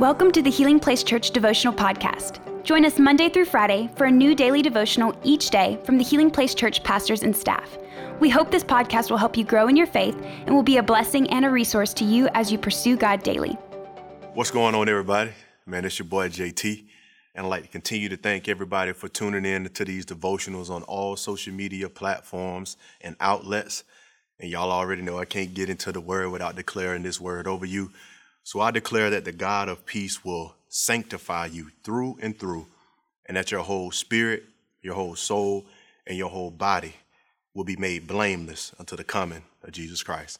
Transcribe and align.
Welcome 0.00 0.32
to 0.32 0.42
the 0.42 0.50
Healing 0.50 0.80
Place 0.80 1.04
Church 1.04 1.30
Devotional 1.30 1.72
Podcast. 1.72 2.40
Join 2.64 2.84
us 2.84 2.98
Monday 2.98 3.28
through 3.28 3.44
Friday 3.44 3.88
for 3.94 4.06
a 4.06 4.10
new 4.10 4.34
daily 4.34 4.60
devotional 4.60 5.16
each 5.22 5.50
day 5.50 5.78
from 5.84 5.98
the 5.98 6.02
Healing 6.02 6.32
Place 6.32 6.52
Church 6.52 6.82
pastors 6.82 7.22
and 7.22 7.34
staff. 7.34 7.78
We 8.18 8.28
hope 8.28 8.50
this 8.50 8.64
podcast 8.64 9.08
will 9.08 9.18
help 9.18 9.36
you 9.36 9.44
grow 9.44 9.68
in 9.68 9.76
your 9.76 9.86
faith 9.86 10.16
and 10.20 10.52
will 10.52 10.64
be 10.64 10.78
a 10.78 10.82
blessing 10.82 11.30
and 11.30 11.44
a 11.44 11.48
resource 11.48 11.94
to 11.94 12.04
you 12.04 12.28
as 12.34 12.50
you 12.50 12.58
pursue 12.58 12.96
God 12.96 13.22
daily. 13.22 13.52
What's 14.32 14.50
going 14.50 14.74
on, 14.74 14.88
everybody? 14.88 15.30
Man, 15.64 15.84
it's 15.84 15.96
your 15.96 16.08
boy 16.08 16.28
JT. 16.28 16.86
And 17.36 17.46
I'd 17.46 17.50
like 17.50 17.62
to 17.62 17.68
continue 17.68 18.08
to 18.08 18.16
thank 18.16 18.48
everybody 18.48 18.92
for 18.92 19.06
tuning 19.06 19.44
in 19.44 19.68
to 19.68 19.84
these 19.84 20.04
devotionals 20.04 20.70
on 20.70 20.82
all 20.82 21.14
social 21.14 21.54
media 21.54 21.88
platforms 21.88 22.76
and 23.00 23.14
outlets. 23.20 23.84
And 24.40 24.50
y'all 24.50 24.72
already 24.72 25.02
know 25.02 25.20
I 25.20 25.24
can't 25.24 25.54
get 25.54 25.70
into 25.70 25.92
the 25.92 26.00
word 26.00 26.30
without 26.30 26.56
declaring 26.56 27.04
this 27.04 27.20
word 27.20 27.46
over 27.46 27.64
you. 27.64 27.92
So 28.44 28.60
I 28.60 28.70
declare 28.70 29.10
that 29.10 29.24
the 29.24 29.32
God 29.32 29.68
of 29.70 29.86
peace 29.86 30.22
will 30.22 30.54
sanctify 30.68 31.46
you 31.46 31.70
through 31.82 32.18
and 32.20 32.38
through, 32.38 32.66
and 33.26 33.36
that 33.36 33.50
your 33.50 33.62
whole 33.62 33.90
spirit, 33.90 34.44
your 34.82 34.94
whole 34.94 35.16
soul, 35.16 35.64
and 36.06 36.18
your 36.18 36.28
whole 36.28 36.50
body 36.50 36.92
will 37.54 37.64
be 37.64 37.76
made 37.76 38.06
blameless 38.06 38.74
until 38.78 38.96
the 38.96 39.04
coming 39.04 39.42
of 39.62 39.72
Jesus 39.72 40.02
Christ. 40.02 40.38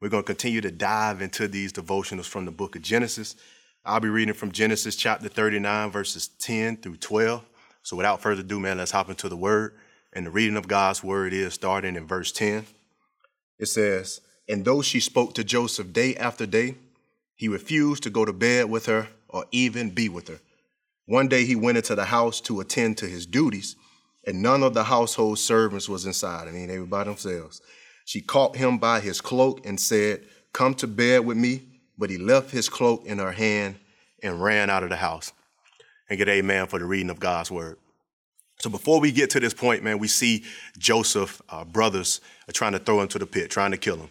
We're 0.00 0.08
going 0.08 0.22
to 0.22 0.26
continue 0.26 0.62
to 0.62 0.70
dive 0.70 1.20
into 1.20 1.46
these 1.46 1.72
devotionals 1.72 2.26
from 2.26 2.46
the 2.46 2.50
book 2.50 2.76
of 2.76 2.82
Genesis. 2.82 3.36
I'll 3.84 4.00
be 4.00 4.08
reading 4.08 4.34
from 4.34 4.50
Genesis 4.50 4.96
chapter 4.96 5.28
39, 5.28 5.90
verses 5.90 6.28
10 6.28 6.78
through 6.78 6.96
12. 6.96 7.44
So 7.82 7.96
without 7.96 8.22
further 8.22 8.40
ado, 8.40 8.58
man, 8.58 8.78
let's 8.78 8.92
hop 8.92 9.10
into 9.10 9.28
the 9.28 9.36
word. 9.36 9.74
And 10.14 10.24
the 10.24 10.30
reading 10.30 10.56
of 10.56 10.68
God's 10.68 11.04
word 11.04 11.34
is 11.34 11.52
starting 11.52 11.96
in 11.96 12.06
verse 12.06 12.32
10. 12.32 12.64
It 13.58 13.66
says, 13.66 14.22
And 14.48 14.64
though 14.64 14.80
she 14.80 15.00
spoke 15.00 15.34
to 15.34 15.44
Joseph 15.44 15.92
day 15.92 16.16
after 16.16 16.46
day, 16.46 16.76
he 17.44 17.48
refused 17.48 18.02
to 18.02 18.08
go 18.08 18.24
to 18.24 18.32
bed 18.32 18.70
with 18.70 18.86
her 18.86 19.06
or 19.28 19.44
even 19.52 19.90
be 19.90 20.08
with 20.08 20.28
her. 20.28 20.40
One 21.04 21.28
day 21.28 21.44
he 21.44 21.54
went 21.54 21.76
into 21.76 21.94
the 21.94 22.06
house 22.06 22.40
to 22.40 22.60
attend 22.60 22.96
to 22.96 23.06
his 23.06 23.26
duties, 23.26 23.76
and 24.26 24.40
none 24.40 24.62
of 24.62 24.72
the 24.72 24.84
household 24.84 25.38
servants 25.38 25.86
was 25.86 26.06
inside. 26.06 26.48
I 26.48 26.52
mean, 26.52 26.68
they 26.68 26.78
were 26.78 26.86
by 26.86 27.04
themselves. 27.04 27.60
She 28.06 28.22
caught 28.22 28.56
him 28.56 28.78
by 28.78 29.00
his 29.00 29.20
cloak 29.20 29.66
and 29.66 29.78
said, 29.78 30.24
Come 30.54 30.72
to 30.76 30.86
bed 30.86 31.26
with 31.26 31.36
me. 31.36 31.64
But 31.98 32.08
he 32.08 32.16
left 32.16 32.50
his 32.50 32.70
cloak 32.70 33.04
in 33.04 33.18
her 33.18 33.32
hand 33.32 33.76
and 34.22 34.42
ran 34.42 34.70
out 34.70 34.82
of 34.82 34.88
the 34.88 34.96
house. 34.96 35.30
And 36.08 36.16
get 36.16 36.30
amen 36.30 36.68
for 36.68 36.78
the 36.78 36.86
reading 36.86 37.10
of 37.10 37.20
God's 37.20 37.50
word. 37.50 37.76
So 38.58 38.70
before 38.70 39.00
we 39.00 39.12
get 39.12 39.28
to 39.30 39.40
this 39.40 39.52
point, 39.52 39.82
man, 39.82 39.98
we 39.98 40.08
see 40.08 40.44
Joseph, 40.78 41.42
uh, 41.50 41.66
brothers, 41.66 42.22
are 42.48 42.52
trying 42.52 42.72
to 42.72 42.78
throw 42.78 43.02
him 43.02 43.08
to 43.08 43.18
the 43.18 43.26
pit, 43.26 43.50
trying 43.50 43.72
to 43.72 43.76
kill 43.76 43.98
him. 43.98 44.08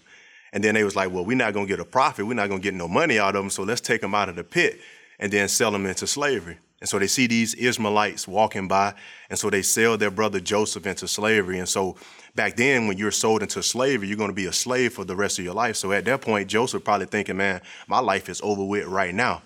And 0.54 0.64
then 0.64 0.76
they 0.76 0.84
was 0.84 0.96
like, 0.96 1.12
well, 1.12 1.26
we're 1.26 1.36
not 1.36 1.54
going 1.54 1.66
to 1.66 1.70
get 1.70 1.80
a 1.80 1.86
profit. 1.86 2.26
We're 2.26 2.36
not 2.36 2.48
going 2.48 2.62
to 2.62 2.64
get 2.64 2.76
no 2.76 2.88
money 2.88 3.20
out 3.20 3.36
of 3.36 3.44
them. 3.44 3.50
So 3.50 3.64
let's 3.64 3.82
take 3.82 4.02
them 4.02 4.14
out 4.14 4.30
of 4.30 4.36
the 4.36 4.44
pit 4.44 4.80
and 5.20 5.34
then 5.34 5.50
sell 5.50 5.72
them 5.72 5.86
into 5.86 6.08
slavery. 6.08 6.60
And 6.80 6.88
so 6.88 7.00
they 7.00 7.08
see 7.08 7.28
these 7.28 7.56
Ishmaelites 7.56 8.28
walking 8.28 8.68
by. 8.68 8.94
And 9.30 9.40
so 9.40 9.50
they 9.50 9.64
sell 9.64 9.98
their 9.98 10.12
brother 10.12 10.40
Joseph 10.40 10.86
into 10.86 11.08
slavery. 11.08 11.58
And 11.58 11.68
so 11.68 11.96
back 12.36 12.56
then, 12.56 12.88
when 12.88 12.98
you're 12.98 13.10
sold 13.10 13.42
into 13.42 13.64
slavery, 13.64 14.08
you're 14.08 14.18
going 14.18 14.30
to 14.30 14.36
be 14.36 14.46
a 14.46 14.54
slave 14.54 14.94
for 14.94 15.04
the 15.04 15.16
rest 15.16 15.40
of 15.40 15.46
your 15.46 15.56
life. 15.56 15.76
So 15.76 15.92
at 15.92 16.06
that 16.06 16.22
point, 16.22 16.50
Joseph 16.50 16.84
probably 16.84 17.08
thinking, 17.08 17.38
man, 17.38 17.62
my 17.88 18.00
life 18.00 18.30
is 18.30 18.40
over 18.42 18.64
with 18.64 18.86
right 18.86 19.16
now. 19.16 19.42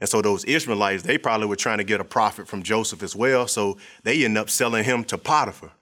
And 0.00 0.08
so 0.08 0.22
those 0.22 0.44
Ishmaelites, 0.44 1.02
they 1.02 1.18
probably 1.18 1.48
were 1.48 1.56
trying 1.56 1.78
to 1.78 1.84
get 1.84 2.00
a 2.00 2.04
profit 2.04 2.48
from 2.48 2.62
Joseph 2.62 3.02
as 3.02 3.14
well. 3.14 3.46
So 3.46 3.76
they 4.04 4.24
end 4.24 4.38
up 4.38 4.48
selling 4.48 4.84
him 4.84 5.04
to 5.04 5.18
Potiphar. 5.18 5.72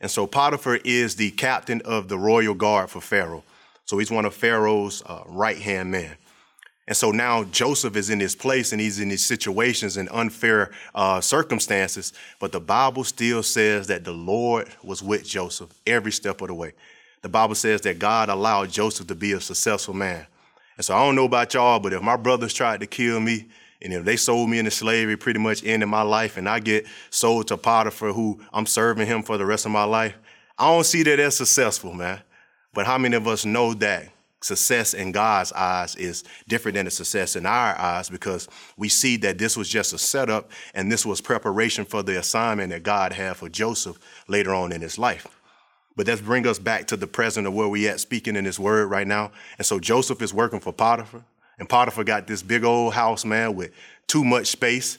And 0.00 0.10
so 0.10 0.26
Potiphar 0.26 0.76
is 0.84 1.16
the 1.16 1.30
captain 1.30 1.80
of 1.84 2.08
the 2.08 2.18
royal 2.18 2.54
guard 2.54 2.90
for 2.90 3.00
Pharaoh. 3.00 3.44
So 3.88 3.96
he's 3.96 4.10
one 4.10 4.26
of 4.26 4.34
Pharaoh's 4.34 5.02
uh, 5.06 5.22
right 5.26 5.56
hand 5.56 5.90
men. 5.90 6.14
And 6.86 6.94
so 6.94 7.10
now 7.10 7.44
Joseph 7.44 7.96
is 7.96 8.10
in 8.10 8.18
this 8.18 8.34
place 8.34 8.72
and 8.72 8.80
he's 8.80 9.00
in 9.00 9.08
these 9.08 9.24
situations 9.24 9.96
and 9.96 10.10
unfair 10.10 10.72
uh, 10.94 11.22
circumstances. 11.22 12.12
But 12.38 12.52
the 12.52 12.60
Bible 12.60 13.02
still 13.02 13.42
says 13.42 13.86
that 13.86 14.04
the 14.04 14.12
Lord 14.12 14.68
was 14.82 15.02
with 15.02 15.26
Joseph 15.26 15.70
every 15.86 16.12
step 16.12 16.42
of 16.42 16.48
the 16.48 16.54
way. 16.54 16.74
The 17.22 17.30
Bible 17.30 17.54
says 17.54 17.80
that 17.82 17.98
God 17.98 18.28
allowed 18.28 18.70
Joseph 18.70 19.06
to 19.06 19.14
be 19.14 19.32
a 19.32 19.40
successful 19.40 19.94
man. 19.94 20.26
And 20.76 20.84
so 20.84 20.94
I 20.94 20.98
don't 21.06 21.16
know 21.16 21.24
about 21.24 21.54
y'all, 21.54 21.80
but 21.80 21.94
if 21.94 22.02
my 22.02 22.16
brothers 22.16 22.52
tried 22.52 22.80
to 22.80 22.86
kill 22.86 23.20
me 23.20 23.48
and 23.80 23.94
if 23.94 24.04
they 24.04 24.16
sold 24.16 24.50
me 24.50 24.58
into 24.58 24.70
slavery, 24.70 25.16
pretty 25.16 25.40
much 25.40 25.64
ended 25.64 25.88
my 25.88 26.02
life, 26.02 26.36
and 26.36 26.46
I 26.46 26.58
get 26.58 26.86
sold 27.08 27.48
to 27.48 27.56
Potiphar, 27.56 28.12
who 28.12 28.38
I'm 28.52 28.66
serving 28.66 29.06
him 29.06 29.22
for 29.22 29.38
the 29.38 29.46
rest 29.46 29.64
of 29.64 29.72
my 29.72 29.84
life, 29.84 30.14
I 30.58 30.70
don't 30.70 30.84
see 30.84 31.04
that 31.04 31.18
as 31.18 31.36
successful, 31.36 31.94
man. 31.94 32.20
But 32.74 32.86
how 32.86 32.98
many 32.98 33.16
of 33.16 33.26
us 33.26 33.44
know 33.44 33.74
that 33.74 34.08
success 34.40 34.94
in 34.94 35.10
God's 35.10 35.52
eyes 35.52 35.96
is 35.96 36.22
different 36.46 36.76
than 36.76 36.84
the 36.84 36.90
success 36.90 37.34
in 37.34 37.44
our 37.44 37.76
eyes 37.78 38.08
because 38.08 38.48
we 38.76 38.88
see 38.88 39.16
that 39.18 39.38
this 39.38 39.56
was 39.56 39.68
just 39.68 39.92
a 39.92 39.98
setup 39.98 40.50
and 40.74 40.90
this 40.90 41.04
was 41.04 41.20
preparation 41.20 41.84
for 41.84 42.02
the 42.02 42.18
assignment 42.18 42.70
that 42.70 42.84
God 42.84 43.12
had 43.12 43.36
for 43.36 43.48
Joseph 43.48 43.98
later 44.28 44.54
on 44.54 44.70
in 44.70 44.80
his 44.80 44.98
life. 44.98 45.26
But 45.96 46.06
let's 46.06 46.20
bring 46.20 46.46
us 46.46 46.60
back 46.60 46.86
to 46.88 46.96
the 46.96 47.08
present 47.08 47.48
of 47.48 47.54
where 47.54 47.66
we 47.66 47.88
at 47.88 47.98
speaking 47.98 48.36
in 48.36 48.44
this 48.44 48.58
word 48.58 48.86
right 48.86 49.06
now. 49.06 49.32
And 49.58 49.66
so 49.66 49.80
Joseph 49.80 50.22
is 50.22 50.32
working 50.32 50.60
for 50.60 50.72
Potiphar, 50.72 51.24
and 51.58 51.68
Potiphar 51.68 52.04
got 52.04 52.28
this 52.28 52.40
big 52.40 52.62
old 52.62 52.94
house, 52.94 53.24
man, 53.24 53.56
with 53.56 53.72
too 54.06 54.24
much 54.24 54.46
space. 54.46 54.98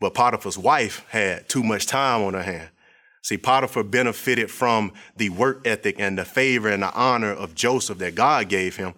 But 0.00 0.12
Potiphar's 0.12 0.58
wife 0.58 1.06
had 1.08 1.48
too 1.48 1.62
much 1.62 1.86
time 1.86 2.22
on 2.24 2.34
her 2.34 2.42
hand. 2.42 2.68
See, 3.24 3.38
Potiphar 3.38 3.84
benefited 3.84 4.50
from 4.50 4.92
the 5.16 5.30
work 5.30 5.66
ethic 5.66 5.96
and 5.98 6.18
the 6.18 6.26
favor 6.26 6.68
and 6.68 6.82
the 6.82 6.92
honor 6.92 7.32
of 7.32 7.54
Joseph 7.54 7.96
that 7.98 8.14
God 8.14 8.50
gave 8.50 8.76
him. 8.76 8.92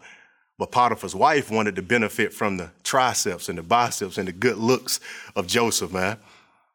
But 0.58 0.72
Potiphar's 0.72 1.14
wife 1.14 1.48
wanted 1.48 1.76
to 1.76 1.82
benefit 1.82 2.32
from 2.32 2.56
the 2.56 2.70
triceps 2.82 3.48
and 3.48 3.56
the 3.56 3.62
biceps 3.62 4.18
and 4.18 4.26
the 4.26 4.32
good 4.32 4.56
looks 4.58 4.98
of 5.36 5.46
Joseph, 5.46 5.92
man. 5.92 6.18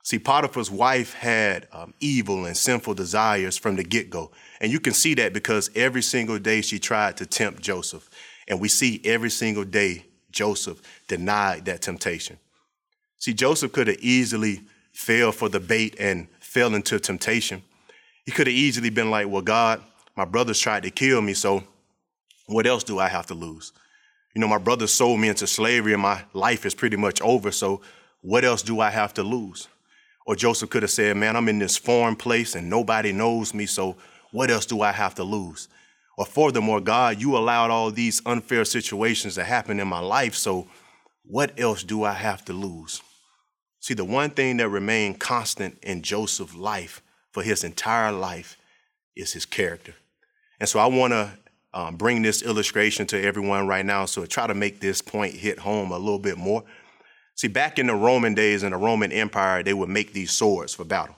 See, 0.02 0.18
Potiphar's 0.18 0.72
wife 0.72 1.14
had 1.14 1.68
um, 1.74 1.94
evil 2.00 2.46
and 2.46 2.56
sinful 2.56 2.94
desires 2.94 3.58
from 3.58 3.76
the 3.76 3.84
get 3.84 4.10
go. 4.10 4.32
And 4.62 4.72
you 4.72 4.80
can 4.80 4.94
see 4.94 5.14
that 5.16 5.34
because 5.34 5.70
every 5.76 6.04
single 6.04 6.40
day 6.40 6.62
she 6.62 6.80
tried 6.80 7.18
to 7.18 7.26
tempt 7.26 7.62
Joseph. 7.62 8.10
And 8.48 8.62
we 8.62 8.70
see 8.70 9.02
every 9.04 9.30
single 9.30 9.66
day 9.66 10.06
Joseph 10.32 10.82
denied 11.10 11.66
that 11.66 11.82
temptation. 11.82 12.38
See, 13.18 13.34
Joseph 13.34 13.74
could 13.74 13.88
have 13.88 14.00
easily 14.00 14.62
fell 14.94 15.34
for 15.34 15.50
the 15.50 15.60
bait 15.60 15.98
and 16.00 16.30
fell 16.52 16.76
into 16.76 17.00
temptation. 17.00 17.64
He 18.26 18.32
could 18.32 18.48
have 18.48 18.54
easily 18.54 18.90
been 18.90 19.10
like, 19.10 19.28
Well, 19.28 19.42
God, 19.42 19.82
my 20.18 20.26
brothers 20.26 20.60
tried 20.60 20.84
to 20.84 20.92
kill 20.92 21.22
me, 21.22 21.34
so 21.34 21.64
what 22.48 22.68
else 22.68 22.84
do 22.84 23.00
I 23.00 23.08
have 23.08 23.26
to 23.28 23.34
lose? 23.34 23.72
You 24.36 24.42
know, 24.42 24.50
my 24.50 24.58
brothers 24.58 24.92
sold 24.92 25.22
me 25.22 25.30
into 25.30 25.48
slavery 25.48 25.94
and 25.94 26.02
my 26.02 26.24
life 26.34 26.66
is 26.66 26.76
pretty 26.76 26.98
much 26.98 27.22
over, 27.22 27.52
so 27.52 27.82
what 28.20 28.44
else 28.44 28.62
do 28.62 28.82
I 28.82 28.90
have 28.90 29.14
to 29.14 29.24
lose? 29.24 29.70
Or 30.26 30.36
Joseph 30.36 30.70
could 30.70 30.84
have 30.84 30.92
said, 30.92 31.16
Man, 31.16 31.38
I'm 31.38 31.48
in 31.48 31.60
this 31.60 31.78
foreign 31.78 32.18
place 32.18 32.54
and 32.56 32.70
nobody 32.70 33.14
knows 33.14 33.54
me, 33.54 33.66
so 33.66 33.96
what 34.32 34.52
else 34.52 34.66
do 34.66 34.82
I 34.82 34.92
have 34.92 35.16
to 35.16 35.24
lose? 35.24 35.70
Or 36.18 36.26
furthermore, 36.26 36.82
God, 36.82 37.22
you 37.22 37.38
allowed 37.38 37.72
all 37.72 37.92
these 37.92 38.22
unfair 38.26 38.66
situations 38.66 39.36
to 39.36 39.46
happen 39.46 39.80
in 39.80 39.88
my 39.88 40.00
life, 40.00 40.36
so 40.36 40.68
what 41.24 41.58
else 41.58 41.82
do 41.82 42.04
I 42.04 42.12
have 42.12 42.44
to 42.46 42.54
lose? 42.54 43.02
See, 43.82 43.96
the 43.96 44.06
one 44.06 44.30
thing 44.30 44.58
that 44.58 44.70
remained 44.70 45.20
constant 45.20 45.80
in 45.82 46.04
Joseph's 46.04 46.54
life 46.54 47.02
for 47.32 47.42
his 47.42 47.64
entire 47.64 48.12
life 48.12 48.56
is 49.16 49.34
his 49.34 49.46
character. 49.46 49.96
And 50.60 50.70
so 50.70 50.80
I 50.80 50.86
want 50.86 51.14
to 51.14 51.32
um, 51.74 51.96
bring 51.96 52.22
this 52.22 52.44
illustration 52.44 53.08
to 53.08 53.22
everyone 53.22 53.66
right 53.68 53.86
now. 53.86 54.06
So 54.06 54.24
try 54.28 54.46
to 54.46 54.54
make 54.54 54.80
this 54.80 55.02
point 55.02 55.34
hit 55.34 55.58
home 55.58 55.92
a 55.92 55.98
little 55.98 56.20
bit 56.20 56.38
more. 56.38 56.64
See, 57.34 57.48
back 57.48 57.80
in 57.80 57.88
the 57.88 57.96
Roman 57.96 58.36
days 58.36 58.62
in 58.62 58.72
the 58.72 58.78
Roman 58.78 59.12
Empire, 59.12 59.64
they 59.64 59.74
would 59.74 59.90
make 59.90 60.14
these 60.14 60.32
swords 60.32 60.76
for 60.76 60.84
battle. 60.84 61.16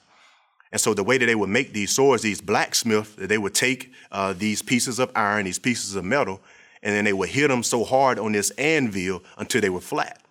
And 0.72 0.80
so 0.80 0.94
the 0.94 1.04
way 1.04 1.18
that 1.18 1.26
they 1.26 1.36
would 1.36 1.50
make 1.50 1.74
these 1.74 1.92
swords, 1.92 2.24
these 2.24 2.40
blacksmiths, 2.40 3.14
they 3.18 3.38
would 3.38 3.54
take 3.54 3.92
uh, 4.10 4.32
these 4.32 4.62
pieces 4.62 5.00
of 5.00 5.12
iron, 5.16 5.46
these 5.46 5.60
pieces 5.60 5.96
of 5.96 6.06
metal, 6.06 6.40
and 6.82 6.96
then 6.96 7.04
they 7.04 7.14
would 7.14 7.30
hit 7.30 7.50
them 7.50 7.62
so 7.62 7.84
hard 7.84 8.18
on 8.18 8.32
this 8.32 8.52
anvil 8.52 9.22
until 9.38 9.60
they 9.60 9.70
were 9.70 9.82
flat. 9.82 10.23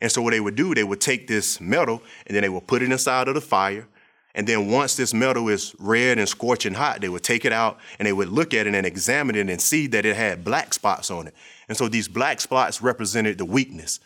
And 0.00 0.10
so 0.10 0.22
what 0.22 0.30
they 0.30 0.40
would 0.40 0.54
do, 0.54 0.74
they 0.74 0.84
would 0.84 1.00
take 1.00 1.26
this 1.26 1.60
metal 1.60 2.02
and 2.26 2.34
then 2.34 2.42
they 2.42 2.48
would 2.48 2.66
put 2.66 2.82
it 2.82 2.90
inside 2.90 3.28
of 3.28 3.34
the 3.34 3.40
fire. 3.40 3.86
And 4.34 4.46
then 4.46 4.70
once 4.70 4.94
this 4.94 5.12
metal 5.12 5.48
is 5.48 5.74
red 5.80 6.18
and 6.18 6.28
scorching 6.28 6.74
hot, 6.74 7.00
they 7.00 7.08
would 7.08 7.24
take 7.24 7.44
it 7.44 7.52
out 7.52 7.78
and 7.98 8.06
they 8.06 8.12
would 8.12 8.28
look 8.28 8.54
at 8.54 8.66
it 8.66 8.74
and 8.74 8.86
examine 8.86 9.34
it 9.34 9.50
and 9.50 9.60
see 9.60 9.88
that 9.88 10.06
it 10.06 10.14
had 10.14 10.44
black 10.44 10.72
spots 10.74 11.10
on 11.10 11.26
it. 11.26 11.34
And 11.68 11.76
so 11.76 11.88
these 11.88 12.06
black 12.06 12.40
spots 12.40 12.80
represented 12.80 13.38
the 13.38 13.44
weakness. 13.44 13.98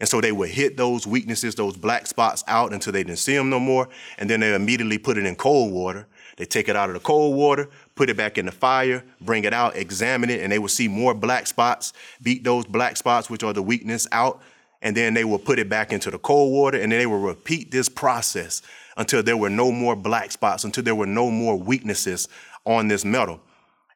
And 0.00 0.08
so 0.08 0.20
they 0.20 0.30
would 0.30 0.50
hit 0.50 0.76
those 0.76 1.06
weaknesses, 1.06 1.54
those 1.54 1.76
black 1.76 2.06
spots 2.06 2.44
out 2.46 2.72
until 2.72 2.92
they 2.92 3.02
didn't 3.02 3.18
see 3.18 3.34
them 3.34 3.50
no 3.50 3.58
more. 3.58 3.88
And 4.18 4.28
then 4.28 4.40
they 4.40 4.54
immediately 4.54 4.98
put 4.98 5.16
it 5.16 5.26
in 5.26 5.34
cold 5.34 5.72
water. 5.72 6.06
They 6.36 6.44
take 6.44 6.68
it 6.68 6.76
out 6.76 6.88
of 6.88 6.94
the 6.94 7.00
cold 7.00 7.36
water, 7.36 7.68
put 7.96 8.08
it 8.08 8.16
back 8.16 8.38
in 8.38 8.46
the 8.46 8.52
fire, 8.52 9.02
bring 9.20 9.42
it 9.42 9.52
out, 9.52 9.74
examine 9.74 10.30
it, 10.30 10.40
and 10.40 10.52
they 10.52 10.60
would 10.60 10.70
see 10.70 10.86
more 10.86 11.12
black 11.12 11.48
spots, 11.48 11.92
beat 12.22 12.44
those 12.44 12.64
black 12.64 12.96
spots, 12.96 13.28
which 13.28 13.42
are 13.42 13.52
the 13.52 13.62
weakness, 13.62 14.06
out 14.12 14.40
and 14.82 14.96
then 14.96 15.14
they 15.14 15.24
will 15.24 15.38
put 15.38 15.58
it 15.58 15.68
back 15.68 15.92
into 15.92 16.10
the 16.10 16.18
cold 16.18 16.52
water, 16.52 16.80
and 16.80 16.92
then 16.92 16.98
they 16.98 17.06
will 17.06 17.20
repeat 17.20 17.70
this 17.70 17.88
process 17.88 18.62
until 18.96 19.22
there 19.22 19.36
were 19.36 19.50
no 19.50 19.70
more 19.70 19.96
black 19.96 20.32
spots, 20.32 20.64
until 20.64 20.84
there 20.84 20.94
were 20.94 21.06
no 21.06 21.30
more 21.30 21.56
weaknesses 21.56 22.28
on 22.64 22.88
this 22.88 23.04
metal. 23.04 23.40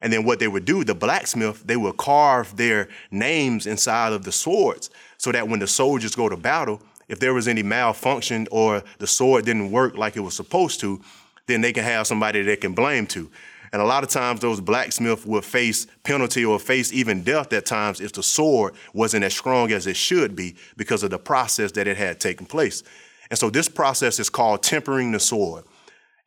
And 0.01 0.13
then 0.13 0.25
what 0.25 0.41
they 0.41 0.49
would 0.49 0.65
do, 0.65 0.83
the 0.83 0.95
blacksmith, 0.95 1.63
they 1.65 1.77
would 1.77 1.97
carve 1.97 2.57
their 2.57 2.89
names 3.11 3.67
inside 3.67 4.13
of 4.13 4.25
the 4.25 4.33
swords 4.33 4.91
so 5.17 5.31
that 5.31 5.47
when 5.47 5.61
the 5.61 5.67
soldiers 5.67 6.17
go 6.17 6.29
to 6.29 6.37
battle, 6.37 6.83
if 7.09 7.21
there 7.21 7.35
was 7.35 7.47
any 7.47 7.63
malfunction 7.63 8.49
or 8.51 8.83
the 8.99 9.07
sword 9.07 9.45
didn't 9.45 9.71
work 9.71 9.97
like 9.97 10.17
it 10.17 10.21
was 10.21 10.35
supposed 10.35 10.81
to, 10.81 11.01
then 11.47 11.61
they 11.61 11.73
can 11.73 11.85
have 11.85 12.07
somebody 12.07 12.43
they 12.43 12.57
can 12.57 12.75
blame 12.75 13.07
to. 13.09 13.31
And 13.73 13.81
a 13.81 13.87
lot 13.87 14.03
of 14.05 14.11
times 14.11 14.41
those 14.41 14.61
blacksmiths 14.61 15.25
would 15.25 15.45
face 15.45 15.87
penalty 16.05 16.45
or 16.45 16.59
face 16.59 16.93
even 16.93 17.23
death 17.23 17.53
at 17.55 17.65
times 17.65 18.01
if 18.01 18.13
the 18.13 18.23
sword 18.23 18.75
wasn't 18.93 19.25
as 19.25 19.35
strong 19.35 19.73
as 19.73 19.87
it 19.87 19.97
should 19.97 20.37
be 20.37 20.57
because 20.77 21.03
of 21.03 21.11
the 21.11 21.19
process 21.19 21.73
that 21.73 21.87
it 21.87 21.97
had 21.97 22.21
taken 22.21 22.45
place. 22.45 22.83
And 23.31 23.39
so 23.39 23.49
this 23.49 23.69
process 23.69 24.21
is 24.21 24.29
called 24.29 24.63
tempering 24.63 25.13
the 25.13 25.21
sword. 25.21 25.65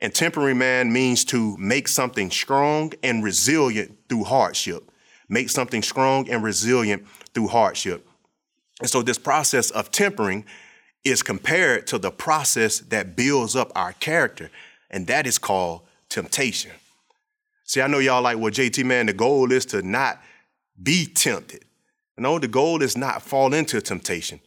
And 0.01 0.13
tempering, 0.13 0.57
man, 0.57 0.91
means 0.91 1.23
to 1.25 1.55
make 1.57 1.87
something 1.87 2.31
strong 2.31 2.93
and 3.03 3.23
resilient 3.23 3.95
through 4.09 4.23
hardship. 4.25 4.91
Make 5.29 5.49
something 5.49 5.83
strong 5.83 6.29
and 6.29 6.43
resilient 6.43 7.05
through 7.33 7.47
hardship. 7.47 8.07
And 8.81 8.89
so 8.89 9.01
this 9.03 9.17
process 9.17 9.69
of 9.71 9.91
tempering 9.91 10.45
is 11.03 11.21
compared 11.21 11.85
to 11.87 11.99
the 11.99 12.11
process 12.11 12.79
that 12.79 13.15
builds 13.15 13.55
up 13.55 13.71
our 13.75 13.93
character, 13.93 14.49
and 14.89 15.07
that 15.07 15.27
is 15.27 15.37
called 15.37 15.81
temptation. 16.09 16.71
See, 17.65 17.81
I 17.81 17.87
know 17.87 17.99
y'all 17.99 18.21
like, 18.21 18.37
well, 18.37 18.51
JT, 18.51 18.85
man, 18.85 19.07
the 19.07 19.13
goal 19.13 19.51
is 19.51 19.65
to 19.67 19.81
not 19.81 20.21
be 20.81 21.05
tempted. 21.05 21.65
No, 22.17 22.39
the 22.39 22.47
goal 22.47 22.81
is 22.81 22.95
not 22.95 23.21
fall 23.21 23.53
into 23.53 23.81
temptation. 23.81 24.39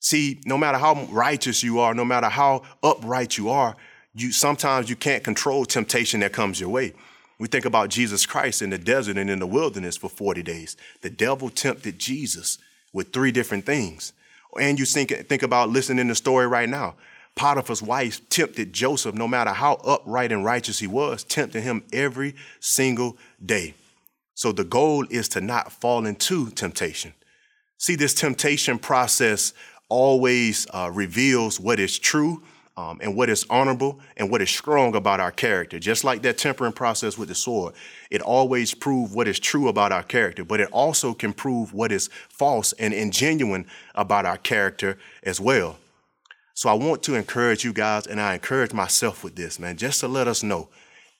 See, 0.00 0.40
no 0.44 0.58
matter 0.58 0.78
how 0.78 1.06
righteous 1.10 1.62
you 1.62 1.78
are, 1.78 1.94
no 1.94 2.04
matter 2.04 2.28
how 2.28 2.62
upright 2.82 3.38
you 3.38 3.50
are, 3.50 3.76
you 4.14 4.32
sometimes 4.32 4.90
you 4.90 4.96
can't 4.96 5.22
control 5.22 5.64
temptation 5.64 6.20
that 6.20 6.32
comes 6.32 6.60
your 6.60 6.70
way. 6.70 6.94
We 7.38 7.48
think 7.48 7.64
about 7.64 7.90
Jesus 7.90 8.26
Christ 8.26 8.62
in 8.62 8.70
the 8.70 8.78
desert 8.78 9.18
and 9.18 9.28
in 9.28 9.38
the 9.38 9.46
wilderness 9.46 9.96
for 9.96 10.08
40 10.08 10.42
days. 10.42 10.76
The 11.02 11.10
devil 11.10 11.50
tempted 11.50 11.98
Jesus 11.98 12.58
with 12.92 13.12
three 13.12 13.32
different 13.32 13.66
things. 13.66 14.12
And 14.58 14.78
you 14.78 14.84
think, 14.84 15.10
think 15.28 15.42
about 15.42 15.70
listening 15.70 16.06
to 16.06 16.12
the 16.12 16.14
story 16.14 16.46
right 16.46 16.68
now. 16.68 16.94
Potiphar's 17.36 17.82
wife 17.82 18.28
tempted 18.28 18.72
Joseph, 18.72 19.14
no 19.14 19.26
matter 19.26 19.50
how 19.50 19.74
upright 19.84 20.32
and 20.32 20.44
righteous 20.44 20.78
he 20.78 20.86
was, 20.86 21.24
tempted 21.24 21.62
him 21.62 21.82
every 21.92 22.34
single 22.60 23.16
day. 23.44 23.74
So 24.34 24.52
the 24.52 24.64
goal 24.64 25.06
is 25.10 25.28
to 25.30 25.40
not 25.40 25.72
fall 25.72 26.06
into 26.06 26.50
temptation. 26.50 27.14
See, 27.78 27.96
this 27.96 28.14
temptation 28.14 28.78
process 28.78 29.52
always 29.88 30.66
uh, 30.72 30.90
reveals 30.92 31.60
what 31.60 31.78
is 31.78 31.98
true 31.98 32.42
um, 32.76 32.98
and 33.00 33.16
what 33.16 33.30
is 33.30 33.46
honorable 33.50 34.00
and 34.16 34.30
what 34.30 34.42
is 34.42 34.50
strong 34.50 34.96
about 34.96 35.20
our 35.20 35.30
character. 35.30 35.78
Just 35.78 36.02
like 36.02 36.22
that 36.22 36.38
tempering 36.38 36.72
process 36.72 37.16
with 37.16 37.28
the 37.28 37.34
sword, 37.34 37.74
it 38.10 38.20
always 38.20 38.74
proves 38.74 39.14
what 39.14 39.28
is 39.28 39.38
true 39.38 39.68
about 39.68 39.92
our 39.92 40.02
character, 40.02 40.44
but 40.44 40.60
it 40.60 40.68
also 40.72 41.14
can 41.14 41.32
prove 41.32 41.72
what 41.72 41.92
is 41.92 42.08
false 42.28 42.72
and 42.74 42.92
ingenuine 42.92 43.66
about 43.94 44.26
our 44.26 44.38
character 44.38 44.98
as 45.22 45.40
well. 45.40 45.78
So 46.54 46.68
I 46.68 46.74
want 46.74 47.02
to 47.04 47.14
encourage 47.14 47.64
you 47.64 47.72
guys, 47.72 48.06
and 48.06 48.20
I 48.20 48.34
encourage 48.34 48.72
myself 48.72 49.24
with 49.24 49.36
this, 49.36 49.58
man, 49.58 49.76
just 49.76 50.00
to 50.00 50.08
let 50.08 50.28
us 50.28 50.42
know 50.42 50.68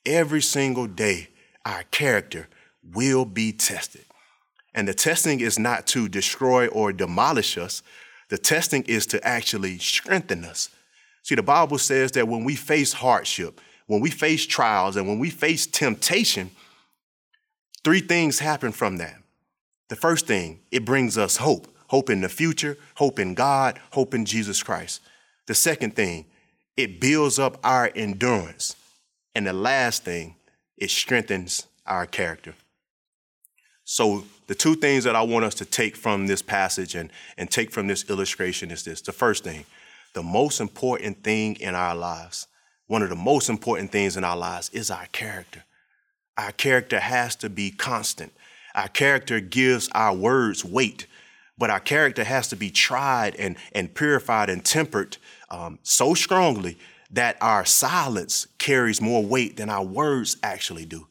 every 0.06 0.42
single 0.42 0.86
day 0.86 1.28
our 1.64 1.82
character 1.90 2.48
will 2.82 3.24
be 3.24 3.52
tested. 3.52 4.04
And 4.74 4.88
the 4.88 4.94
testing 4.94 5.40
is 5.40 5.58
not 5.58 5.86
to 5.88 6.08
destroy 6.08 6.68
or 6.68 6.92
demolish 6.92 7.58
us, 7.58 7.82
the 8.28 8.38
testing 8.38 8.82
is 8.84 9.06
to 9.08 9.24
actually 9.26 9.78
strengthen 9.78 10.44
us 10.44 10.70
See, 11.24 11.34
the 11.34 11.42
Bible 11.42 11.78
says 11.78 12.12
that 12.12 12.28
when 12.28 12.44
we 12.44 12.54
face 12.54 12.92
hardship, 12.92 13.58
when 13.86 14.00
we 14.00 14.10
face 14.10 14.44
trials, 14.44 14.96
and 14.96 15.08
when 15.08 15.18
we 15.18 15.30
face 15.30 15.66
temptation, 15.66 16.50
three 17.82 18.00
things 18.00 18.38
happen 18.38 18.72
from 18.72 18.98
that. 18.98 19.16
The 19.88 19.96
first 19.96 20.26
thing, 20.26 20.60
it 20.70 20.84
brings 20.84 21.18
us 21.18 21.38
hope 21.38 21.68
hope 21.88 22.10
in 22.10 22.22
the 22.22 22.28
future, 22.28 22.76
hope 22.96 23.18
in 23.18 23.34
God, 23.34 23.78
hope 23.90 24.14
in 24.14 24.24
Jesus 24.24 24.62
Christ. 24.62 25.00
The 25.46 25.54
second 25.54 25.94
thing, 25.94 26.26
it 26.76 27.00
builds 27.00 27.38
up 27.38 27.58
our 27.62 27.90
endurance. 27.94 28.76
And 29.34 29.46
the 29.46 29.52
last 29.52 30.04
thing, 30.04 30.36
it 30.76 30.90
strengthens 30.90 31.66
our 31.86 32.06
character. 32.06 32.54
So, 33.84 34.24
the 34.46 34.54
two 34.54 34.74
things 34.74 35.04
that 35.04 35.16
I 35.16 35.22
want 35.22 35.44
us 35.44 35.54
to 35.56 35.64
take 35.64 35.96
from 35.96 36.26
this 36.26 36.42
passage 36.42 36.94
and, 36.94 37.10
and 37.36 37.50
take 37.50 37.70
from 37.70 37.86
this 37.86 38.08
illustration 38.08 38.70
is 38.70 38.82
this. 38.82 39.00
The 39.00 39.12
first 39.12 39.44
thing, 39.44 39.64
the 40.14 40.22
most 40.22 40.60
important 40.60 41.22
thing 41.22 41.56
in 41.56 41.74
our 41.74 41.94
lives, 41.94 42.46
one 42.86 43.02
of 43.02 43.08
the 43.08 43.16
most 43.16 43.48
important 43.48 43.90
things 43.90 44.16
in 44.16 44.24
our 44.24 44.36
lives 44.36 44.70
is 44.70 44.90
our 44.90 45.06
character. 45.12 45.64
Our 46.36 46.52
character 46.52 46.98
has 46.98 47.36
to 47.36 47.50
be 47.50 47.70
constant. 47.70 48.32
Our 48.74 48.88
character 48.88 49.40
gives 49.40 49.88
our 49.94 50.14
words 50.14 50.64
weight, 50.64 51.06
but 51.56 51.70
our 51.70 51.80
character 51.80 52.24
has 52.24 52.48
to 52.48 52.56
be 52.56 52.70
tried 52.70 53.36
and, 53.36 53.56
and 53.72 53.94
purified 53.94 54.50
and 54.50 54.64
tempered 54.64 55.16
um, 55.50 55.78
so 55.82 56.14
strongly 56.14 56.78
that 57.10 57.36
our 57.40 57.64
silence 57.64 58.46
carries 58.58 59.00
more 59.00 59.24
weight 59.24 59.56
than 59.56 59.70
our 59.70 59.84
words 59.84 60.36
actually 60.42 60.84
do. 60.84 61.06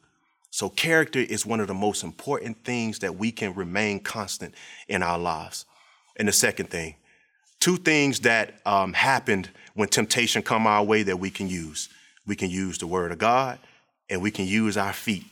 So, 0.50 0.68
character 0.68 1.18
is 1.18 1.44
one 1.44 1.58
of 1.58 1.66
the 1.66 1.74
most 1.74 2.04
important 2.04 2.62
things 2.64 3.00
that 3.00 3.16
we 3.16 3.32
can 3.32 3.54
remain 3.54 3.98
constant 3.98 4.54
in 4.86 5.02
our 5.02 5.18
lives. 5.18 5.64
And 6.16 6.28
the 6.28 6.32
second 6.32 6.70
thing, 6.70 6.94
two 7.58 7.76
things 7.76 8.20
that 8.20 8.54
um, 8.64 8.92
happened 8.92 9.50
when 9.74 9.88
temptation 9.88 10.42
come 10.42 10.66
our 10.66 10.84
way 10.84 11.02
that 11.02 11.18
we 11.18 11.30
can 11.30 11.48
use. 11.48 11.88
We 12.26 12.36
can 12.36 12.50
use 12.50 12.78
the 12.78 12.86
word 12.86 13.10
of 13.10 13.18
God 13.18 13.58
and 14.08 14.22
we 14.22 14.30
can 14.30 14.46
use 14.46 14.76
our 14.76 14.92
feet. 14.92 15.24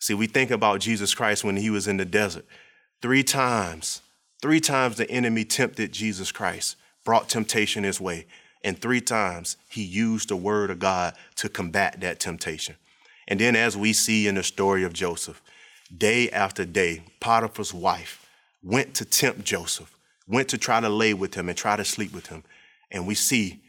See, 0.00 0.14
we 0.14 0.26
think 0.26 0.50
about 0.50 0.80
Jesus 0.80 1.14
Christ 1.14 1.44
when 1.44 1.56
he 1.56 1.70
was 1.70 1.86
in 1.86 1.96
the 1.96 2.04
desert. 2.04 2.44
Three 3.00 3.22
times, 3.22 4.00
three 4.42 4.60
times 4.60 4.96
the 4.96 5.10
enemy 5.10 5.44
tempted 5.44 5.92
Jesus 5.92 6.32
Christ, 6.32 6.76
brought 7.04 7.28
temptation 7.28 7.84
his 7.84 8.00
way. 8.00 8.26
And 8.64 8.80
three 8.80 9.00
times 9.00 9.56
he 9.68 9.82
used 9.82 10.28
the 10.28 10.36
word 10.36 10.70
of 10.70 10.78
God 10.78 11.14
to 11.36 11.48
combat 11.48 12.00
that 12.00 12.20
temptation. 12.20 12.76
And 13.28 13.38
then, 13.38 13.54
as 13.54 13.76
we 13.76 13.92
see 13.92 14.26
in 14.26 14.34
the 14.34 14.42
story 14.42 14.82
of 14.84 14.92
Joseph, 14.92 15.42
day 15.96 16.30
after 16.30 16.64
day, 16.64 17.02
Potiphar's 17.20 17.72
wife 17.72 18.26
went 18.62 18.94
to 18.94 19.04
tempt 19.04 19.44
Joseph 19.44 19.94
went 20.28 20.48
to 20.48 20.58
try 20.58 20.80
to 20.80 20.88
lay 20.88 21.14
with 21.14 21.34
him 21.34 21.48
and 21.48 21.56
try 21.56 21.76
to 21.76 21.84
sleep 21.84 22.12
with 22.12 22.26
him. 22.26 22.44
And 22.90 23.06
we 23.06 23.14
see 23.14 23.60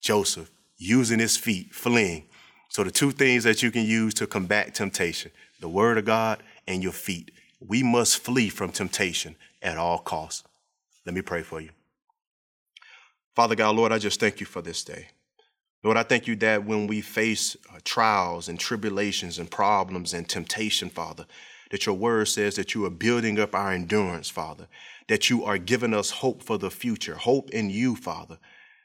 Joseph 0.00 0.50
using 0.78 1.18
his 1.18 1.36
feet, 1.36 1.74
fleeing. 1.74 2.24
So, 2.70 2.82
the 2.84 2.90
two 2.90 3.10
things 3.10 3.44
that 3.44 3.62
you 3.62 3.70
can 3.70 3.84
use 3.84 4.14
to 4.14 4.26
combat 4.26 4.74
temptation 4.74 5.30
the 5.60 5.68
word 5.68 5.98
of 5.98 6.06
God 6.06 6.42
and 6.66 6.82
your 6.82 6.92
feet. 6.92 7.30
We 7.60 7.82
must 7.82 8.18
flee 8.18 8.48
from 8.48 8.72
temptation 8.72 9.36
at 9.62 9.78
all 9.78 9.98
costs. 9.98 10.44
Let 11.04 11.14
me 11.14 11.22
pray 11.22 11.42
for 11.42 11.60
you. 11.60 11.70
Father 13.34 13.54
God, 13.54 13.76
Lord, 13.76 13.92
I 13.92 13.98
just 13.98 14.18
thank 14.20 14.40
you 14.40 14.46
for 14.46 14.62
this 14.62 14.82
day. 14.82 15.08
Lord, 15.82 15.96
I 15.96 16.02
thank 16.02 16.26
you 16.26 16.36
that 16.36 16.64
when 16.64 16.86
we 16.86 17.00
face 17.00 17.56
uh, 17.72 17.78
trials 17.84 18.48
and 18.48 18.58
tribulations 18.58 19.38
and 19.38 19.50
problems 19.50 20.12
and 20.12 20.28
temptation, 20.28 20.90
Father, 20.90 21.24
that 21.70 21.86
your 21.86 21.94
word 21.94 22.28
says 22.28 22.56
that 22.56 22.74
you 22.74 22.84
are 22.84 22.90
building 22.90 23.38
up 23.38 23.54
our 23.54 23.72
endurance, 23.72 24.28
Father, 24.28 24.66
that 25.08 25.30
you 25.30 25.44
are 25.44 25.56
giving 25.56 25.94
us 25.94 26.10
hope 26.10 26.42
for 26.42 26.58
the 26.58 26.70
future, 26.70 27.14
hope 27.14 27.50
in 27.50 27.70
you, 27.70 27.96
Father, 27.96 28.38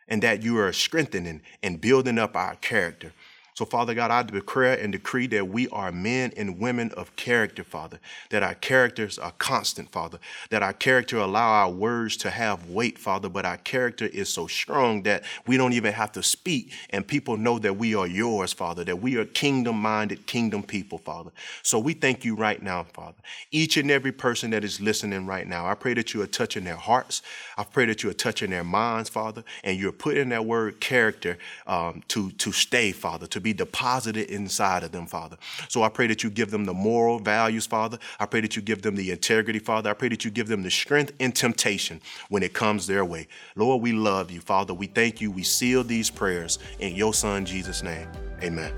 and 0.07 0.21
that 0.21 0.43
you 0.43 0.57
are 0.57 0.71
strengthening 0.71 1.41
and 1.61 1.81
building 1.81 2.17
up 2.17 2.35
our 2.35 2.55
character. 2.55 3.11
So, 3.55 3.63
Father 3.63 3.93
God, 3.93 4.11
I 4.11 4.21
declare 4.23 4.77
and 4.77 4.91
decree 4.91 5.27
that 5.27 5.47
we 5.47 5.69
are 5.69 5.89
men 5.89 6.33
and 6.35 6.59
women 6.59 6.91
of 6.91 7.15
character, 7.15 7.63
Father, 7.63 8.01
that 8.29 8.43
our 8.43 8.53
characters 8.53 9.17
are 9.17 9.31
constant, 9.37 9.89
Father, 9.89 10.19
that 10.49 10.61
our 10.61 10.73
character 10.73 11.19
allow 11.19 11.47
our 11.47 11.69
words 11.69 12.17
to 12.17 12.31
have 12.31 12.69
weight, 12.69 12.99
Father, 12.99 13.29
but 13.29 13.45
our 13.45 13.55
character 13.55 14.07
is 14.07 14.27
so 14.27 14.45
strong 14.45 15.03
that 15.03 15.23
we 15.47 15.55
don't 15.55 15.71
even 15.71 15.93
have 15.93 16.11
to 16.11 16.21
speak 16.21 16.73
and 16.89 17.07
people 17.07 17.37
know 17.37 17.57
that 17.59 17.77
we 17.77 17.95
are 17.95 18.07
yours, 18.07 18.51
Father, 18.51 18.83
that 18.83 18.97
we 18.97 19.15
are 19.15 19.23
kingdom 19.23 19.77
minded, 19.77 20.25
kingdom 20.27 20.61
people, 20.61 20.97
Father. 20.97 21.31
So 21.63 21.79
we 21.79 21.93
thank 21.93 22.25
you 22.25 22.35
right 22.35 22.61
now, 22.61 22.83
Father. 22.83 23.15
Each 23.51 23.77
and 23.77 23.89
every 23.89 24.11
person 24.11 24.51
that 24.51 24.65
is 24.65 24.81
listening 24.81 25.25
right 25.25 25.47
now, 25.47 25.65
I 25.65 25.75
pray 25.75 25.93
that 25.93 26.13
you 26.13 26.21
are 26.21 26.27
touching 26.27 26.65
their 26.65 26.75
hearts. 26.75 27.21
I 27.57 27.63
pray 27.63 27.85
that 27.85 28.03
you 28.03 28.09
are 28.09 28.13
touching 28.13 28.49
their 28.49 28.65
minds, 28.65 29.07
Father, 29.07 29.45
and 29.63 29.79
you're 29.79 29.93
putting 29.93 30.27
that 30.29 30.45
word 30.45 30.81
character 30.81 31.37
um, 31.67 32.03
to, 32.09 32.31
to 32.31 32.51
stay, 32.51 32.91
Father, 32.91 33.27
to 33.27 33.44
be 33.45 33.53
deposited 33.53 34.29
inside 34.29 34.83
of 34.83 34.91
them, 34.91 35.05
Father. 35.05 35.37
So 35.69 35.83
I 35.83 35.89
pray 35.89 36.07
that 36.07 36.23
you 36.23 36.31
give 36.31 36.49
them 36.49 36.65
the 36.65 36.73
moral 36.73 37.19
values, 37.19 37.67
Father. 37.67 37.99
I 38.19 38.25
pray 38.25 38.41
that 38.41 38.55
you 38.55 38.61
give 38.63 38.81
them 38.81 38.95
the 38.95 39.11
integrity, 39.11 39.59
Father. 39.59 39.91
I 39.91 39.93
pray 39.93 40.09
that 40.09 40.25
you 40.25 40.31
give 40.31 40.47
them 40.47 40.63
the 40.63 40.71
strength 40.71 41.13
in 41.19 41.31
temptation 41.31 42.01
when 42.29 42.41
it 42.41 42.53
comes 42.53 42.87
their 42.87 43.05
way. 43.05 43.27
Lord, 43.55 43.83
we 43.83 43.93
love 43.93 44.31
you, 44.31 44.41
Father. 44.41 44.73
We 44.73 44.87
thank 44.87 45.21
you. 45.21 45.29
We 45.29 45.43
seal 45.43 45.83
these 45.83 46.09
prayers 46.09 46.57
in 46.79 46.95
your 46.95 47.13
Son, 47.13 47.45
Jesus' 47.45 47.83
name. 47.83 48.07
Amen. 48.41 48.73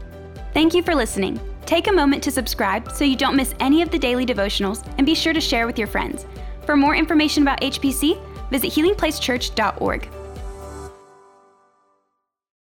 Thank 0.54 0.74
you 0.74 0.84
for 0.84 0.94
listening. 0.94 1.40
Take 1.66 1.88
a 1.88 1.92
moment 1.92 2.22
to 2.24 2.32
subscribe 2.32 2.92
so 2.92 3.06
you 3.06 3.16
don't 3.16 3.38
miss 3.38 3.56
any 3.62 3.82
of 3.82 3.90
the 3.90 3.98
daily 3.98 4.26
devotionals 4.26 4.86
and 4.98 5.06
be 5.06 5.16
sure 5.16 5.34
to 5.34 5.42
share 5.42 5.66
with 5.66 5.80
your 5.80 5.88
friends. 5.88 6.26
For 6.66 6.76
more 6.76 6.94
information 6.96 7.42
about 7.42 7.62
HPC, 7.62 8.22
visit 8.50 8.72
healingplacechurch.org. 8.72 10.17